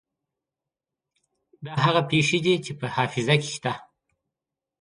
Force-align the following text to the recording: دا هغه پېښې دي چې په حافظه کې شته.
دا 1.65 1.73
هغه 1.85 2.01
پېښې 2.11 2.39
دي 2.45 2.55
چې 2.65 2.71
په 2.79 2.85
حافظه 2.95 3.35
کې 3.41 3.49
شته. 3.55 3.73